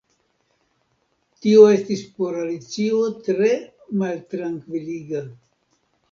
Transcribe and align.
Tio 1.45 1.65
estis 1.73 1.99
por 2.21 2.37
Alicio 2.43 3.01
tre 3.27 3.49
maltrankviliga. 4.05 5.21